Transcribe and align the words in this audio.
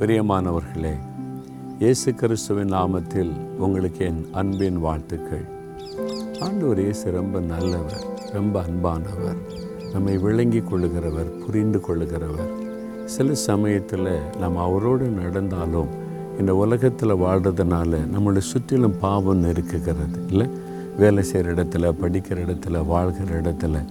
பிரியமானவர்களே 0.00 0.94
இயேசு 1.78 2.14
கிறிஸ்துவின் 2.14 2.72
நாமத்தில் 2.72 3.30
உங்களுக்கு 3.58 4.04
என் 4.04 4.28
அன்பின் 4.32 4.78
வாழ்த்துக்கள். 4.78 5.44
ஆண்டவர் 6.40 6.80
இயேசு 6.80 7.10
ரொம்ப 7.10 7.40
நல்லவர் 7.40 8.04
ரொம்ப 8.32 8.62
அன்பானவர் 8.62 9.36
நம்மை 9.92 10.18
விளங்கி 10.18 10.58
கொள்ளுகிறவர் 10.58 11.44
புரிந்து 11.46 11.80
கொள்ளுகிறவர். 11.88 12.52
சில 13.04 13.34
சமயத்தில் 13.34 14.18
நம்ம 14.38 14.62
அவரோடு 14.62 15.06
நடந்தாலும் 15.06 15.88
இந்த 16.38 16.54
உலகத்தில் 16.54 17.14
வாழ்கிறதுனால 17.14 17.98
நம்மளை 18.18 18.38
சுற்றிலும் 18.38 18.98
பாவம் 18.98 19.44
நெருக்குகிறது 19.44 20.26
இல்லை? 20.28 20.48
வேலை 20.98 21.22
செய்கிற 21.22 21.54
இடத்துல 21.54 21.94
படிக்கிற 22.02 22.40
இடத்துல 22.46 22.86
வாழ்கிற 22.86 23.40
இடத்துல. 23.40 23.84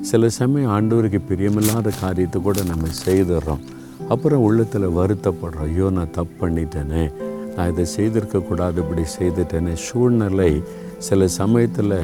சில 0.00 0.28
சமயம் 0.28 0.70
ஆண்டவருக்கு 0.70 1.20
பிரியமில்லாத 1.28 1.90
காரியத்தை 2.00 2.42
கூட 2.42 2.62
நம்ம 2.62 2.88
செய்துடுறோம். 3.04 3.64
அப்புறம் 4.08 4.42
உள்ளத்தில் 4.42 4.88
வருத்தப்படுறோம். 4.88 5.68
ஐயோ 5.70 5.90
நான் 5.90 6.10
தப்பு 6.10 6.48
பண்ணிட்டேனே. 6.48 7.12
நான் 7.56 7.70
இதை 7.72 7.86
செய்திருக்கக்கூடாது 7.96 8.76
இப்படி 8.76 9.02
செய்துட்டேனே. 9.18 9.72
சூழ்நிலை 9.72 10.62
சில 10.98 11.28
சமயத்தில் 11.28 11.94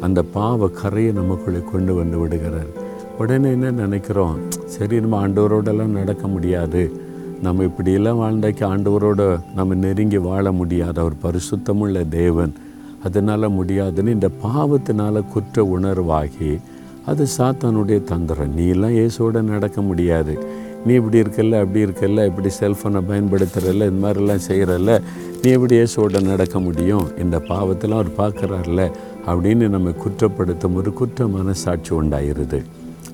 அந்த 0.00 0.22
பாவ 0.22 0.68
கரையை 0.68 1.12
நமக்குள்ளே 1.12 1.62
கொண்டு 1.72 1.94
வந்து 1.94 2.18
விடுகிறார். 2.18 2.82
உடனே 3.18 3.50
என்ன 3.50 3.70
நினைக்கிறோம்? 3.70 4.38
சரி 4.66 5.00
நம்ம 5.00 5.28
ஆண்டவரோடெல்லாம் 5.28 5.96
நடக்க 5.98 6.26
முடியாது. 6.26 6.92
நம்ம 7.42 7.62
இப்படியெல்லாம் 7.62 8.20
வாழ்ந்தாக்கி 8.20 8.62
ஆண்டவரோட 8.72 9.40
நம்ம 9.54 9.74
நெருங்கி 9.74 10.18
வாழ 10.18 10.52
முடியாது. 10.52 11.00
அவர் 11.00 11.12
பரிசுத்தமுள்ள 11.22 12.08
தேவன். 12.08 12.54
அதனால் 13.04 13.48
முடியாதுன்னு 13.48 14.10
இந்த 14.10 14.28
பாவத்தினால் 14.42 15.24
குற்ற 15.32 15.62
உணர்வாகி 15.62 16.60
அது 17.06 17.26
சாத்தானுடைய 17.38 18.04
தந்திரம். 18.04 18.54
நீ 18.54 18.66
எல்லாம் 18.68 18.90
இயேசோட 18.90 19.42
நடக்க 19.42 19.80
முடியாது. 19.80 20.62
நீ 20.86 20.94
இப்படி 20.94 21.20
இருக்கல்ல 21.20 21.60
அப்படி 21.60 21.84
இருக்கல்ல 21.84 22.26
இப்படி 22.26 22.48
செல்ஃபோனை 22.60 23.00
பயன்படுத்துகிறல்ல 23.08 23.88
இந்த 23.90 24.00
மாதிரிலாம் 24.02 24.40
செய்கிறல்ல 24.48 25.02
நீ 25.42 25.50
எப்படி 25.50 25.76
இயேசுவோட 25.76 26.22
நடக்க 26.22 26.60
முடியும்? 26.60 27.18
இந்த 27.18 27.38
பாவத்தெல்லாம் 27.38 28.02
அவர் 28.02 28.18
பார்க்குறாருல 28.18 28.90
அப்படின்னு 29.26 29.68
நம்ம 29.68 29.90
குற்றப்படுத்தும் 29.90 30.74
ஒரு 30.74 30.92
குற்ற 30.92 31.26
மனசாட்சி 31.26 31.94
உண்டாயிருது. 31.94 32.64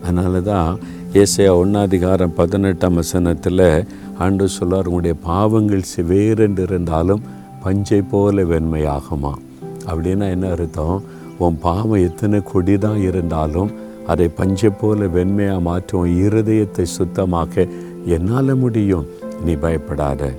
அதனால 0.03 0.41
தான் 0.41 0.79
ஏசையா 1.13 1.53
ஒன்றாதிகாரம் 1.63 2.35
பதினெட்டாம் 2.35 2.95
வசனத்தில் 2.95 3.87
ஆண்டு 4.19 4.49
சொல்லார் 4.49 4.85
உங்களுடைய 4.85 5.17
பாவங்கள் 5.25 5.83
சிவேரென்று 5.97 6.63
இருந்தாலும் 6.63 7.23
பஞ்சை 7.63 8.03
போல 8.03 8.43
வெண்மையாகுமா? 8.43 9.33
அப்படின்னா 9.87 10.31
என்ன 10.31 10.51
அர்த்தம்? 10.51 11.03
உன் 11.39 11.59
பாவம் 11.59 12.05
எத்தனை 12.09 12.41
கொடி 12.53 12.79
தான் 12.79 13.01
இருந்தாலும் 13.01 13.71
அதை 14.13 14.27
பஞ்சை 14.39 14.71
போல 14.81 15.07
வெண்மையாக 15.17 15.67
மாற்றும் 15.69 16.07
இருதயத்தை 16.25 16.85
சுத்தமாக்க 16.99 17.67
என்னால் 18.17 18.61
முடியும்? 18.63 19.09
நீ 19.45 19.53
பயப்படாத. 19.65 20.31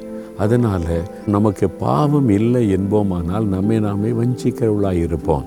அதனால் 0.43 0.87
நமக்கு 1.33 1.65
பாவம் 1.83 2.29
இல்லை 2.37 2.63
என்போமானால் 2.77 3.51
நம்மை 3.55 3.77
நாமே 3.85 4.11
வஞ்சிக்கிறவளாக 4.19 5.03
இருப்போம். 5.07 5.45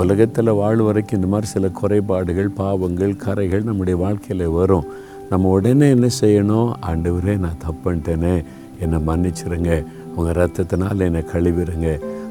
உலகத்தில் 0.00 0.58
வாழ் 0.60 0.82
வரைக்கும் 0.86 1.18
இந்த 1.18 1.30
மாதிரி 1.32 1.48
சில 1.52 1.68
குறைபாடுகள் 1.78 2.50
பாவங்கள் 2.60 3.14
கரைகள் 3.24 3.68
நம்முடைய 3.68 3.96
வாழ்க்கையில் 4.04 4.54
வரும். 4.58 4.88
நம்ம 5.30 5.50
உடனே 5.56 5.88
என்ன 5.96 6.08
செய்யணும்? 6.20 6.70
ஆண்டவரே 6.88 7.34
நான் 7.44 7.62
தப்புன்ட்டேனே 7.64 8.34
என்னை 8.82 8.98
மன்னிச்சிருங்க. 9.08 9.72
உங்கள் 10.16 10.38
ரத்தத்தினால் 10.40 11.06
என்னை 11.08 11.22
கழுவிடுங்க 11.32 11.88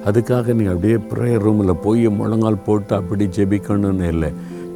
அதுக்காக 0.07 0.53
நீங்கள் 0.57 0.75
அப்படியே 0.75 0.97
ப்ரேயர் 1.11 1.43
ரூமில் 1.45 1.81
போய் 1.83 2.05
முழங்கால் 2.19 2.63
போட்டு 2.65 2.93
அப்படி 2.99 3.25
ஜெபிக்கணும்னு 3.37 4.07
இல்லை. 4.13 4.29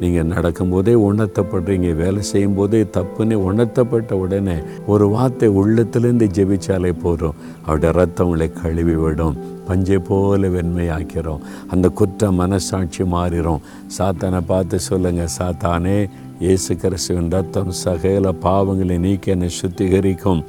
நீங்கள் 0.04 0.30
நடக்கும்போதே 0.34 0.94
உணர்த்தப்படுறீங்க 1.08 1.88
வேலை 1.94 2.22
செய்யும்போதே 2.32 2.80
தப்புன்னு 2.96 3.36
உணர்த்தப்பட்ட 3.48 4.12
உடனே 4.24 4.56
ஒரு 4.86 5.06
வார்த்தை 5.14 5.48
உள்ளத்துலேருந்து 5.60 6.26
ஜெபிச்சாலே 6.36 6.92
போதும். 7.02 7.38
அவருடைய 7.64 7.92
ரத்தம் 7.98 8.26
உங்களை 8.26 8.48
கழுவி 8.62 8.96
விடும் 9.04 9.36
பஞ்சை 9.68 9.98
போல 10.08 10.48
வெண்மையாக்கிறோம். 10.56 11.44
அந்த 11.68 11.86
குற்ற 11.88 12.30
மனசாட்சி 12.40 13.04
மாறிடும் 13.14 13.62
சாத்தானை 13.98 14.40
பார்த்து 14.46 14.78
சொல்லுங்கள் 14.88 15.34
சாத்தானே 15.38 15.98
இயேசு 16.42 16.72
கிறிஸ்துவின் 16.82 17.30
ரத்தம் 17.34 17.70
சகல 17.80 18.30
பாவங்களை 18.44 18.96
நீக்கி 19.04 19.30
என்னை 19.34 19.48
சுத்திகரிக்கும். 19.58 20.40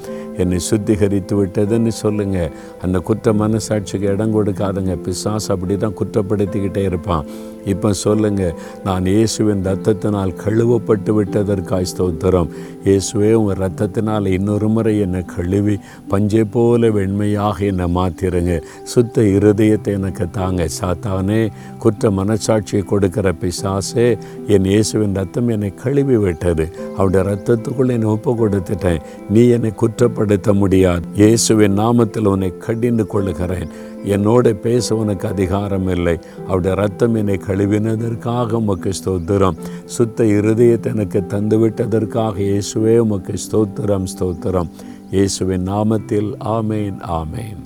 என்னை 0.41 0.57
சுத்திகரித்து 0.69 1.33
விட்டதுன்னு 1.39 1.91
சொல்லுங்கள் 2.03 2.53
அந்த 2.83 2.97
குற்ற 3.07 3.33
மனசாட்சிக்கு 3.41 4.07
இடம் 4.13 4.33
கொடுக்காதுங்க. 4.35 4.93
பிசாஸ் 5.05 5.47
அப்படி 5.53 5.75
தான் 5.83 5.95
குற்றப்படுத்திக்கிட்டே 5.99 6.83
இருப்பான். 6.89 7.27
இப்போ 7.73 7.89
சொல்லுங்கள் 8.01 8.55
நான் 8.87 9.05
இயேசுவின் 9.11 9.61
ரத்தத்தினால் 9.67 10.33
கழுவப்பட்டு 10.41 11.13
விட்டதற்காய் 11.19 11.89
ஸ்தோத்திரம். 11.93 12.49
இயேசுவே 12.87 13.31
உங்கள் 13.33 13.61
ரத்தத்தினால் 13.65 14.31
இன்னொரு 14.37 14.69
முறை 14.69 14.95
என்னை 15.05 15.21
கழுவி 15.35 15.77
பஞ்சை 16.11 16.43
போல 16.55 16.89
வெண்மையாக 16.97 17.65
என்னை 17.71 17.87
மாற்றிருங்க 17.99 18.55
சுத்த 18.95 19.23
இருதயத்தை 19.37 19.93
எனக்கு 19.99 20.27
தாங்க. 20.39 20.67
சாத்தானே 20.79 21.41
குற்ற 21.85 22.11
மனசாட்சியை 22.19 22.83
கொடுக்கிற 22.83 23.33
பிசாசே 23.43 24.09
என் 24.47 24.69
இயேசுவின் 24.73 25.17
ரத்தம் 25.21 25.47
என்னை 25.47 25.71
கழுவி 25.83 26.17
விட்டது 26.17 26.65
அவருடைய 26.97 27.23
ரத்தத்துக்குள்ளே 27.29 27.95
என்னை 27.97 28.09
ஒப்பு 28.13 28.31
கொடுத்துட்டேன் 28.33 29.03
நீ 29.29 29.47
என்னை 29.47 29.71
குற்றப்படுத்த 29.81 30.53
முடியாது. 30.53 31.03
இயேசுவின் 31.15 31.77
நாமத்தில் 31.79 32.29
உன்னை 32.33 32.51
கடிந்து 32.57 33.07
கொள்ளுகிறேன். 33.07 33.69
என்னோட 34.15 34.53
பேச 34.65 34.95
உனக்கு 34.95 35.27
அதிகாரம் 35.27 35.87
இல்லை. 35.87 36.15
அவருடைய 36.47 36.75
ரத்தம் 36.75 37.15
என்னை 37.15 37.37
கழுவினதற்காக 37.47 38.51
உமக்கு 38.51 38.91
ஸ்தோத்திரம். 38.99 39.59
சுத்த 39.85 40.23
இருதயத்தை 40.23 40.91
எனக்கு 40.95 41.21
தந்துவிட்டதற்காக 41.33 42.35
இயேசுவே 42.49 42.97
உமக்கு 42.97 43.35
ஸ்தோத்திரம் 43.45 44.09
ஸ்தோத்திரம். 44.15 44.71
இயேசுவின் 45.11 45.67
நாமத்தில் 45.69 46.31
ஆமேன் 46.57 46.99
ஆமேன். 47.21 47.61